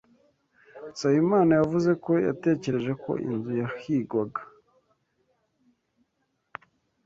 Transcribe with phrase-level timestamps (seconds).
[0.91, 4.41] Nsabimana yavuze ko yatekereje ko inzu yahigwaga.